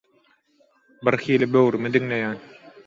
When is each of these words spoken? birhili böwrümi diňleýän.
birhili 1.05 1.47
böwrümi 1.53 1.95
diňleýän. 1.99 2.43